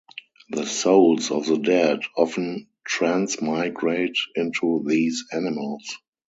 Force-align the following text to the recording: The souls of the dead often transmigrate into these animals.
The 0.49 0.65
souls 0.65 1.29
of 1.29 1.45
the 1.45 1.59
dead 1.59 1.99
often 2.17 2.67
transmigrate 2.87 4.15
into 4.35 4.83
these 4.87 5.25
animals. 5.31 5.95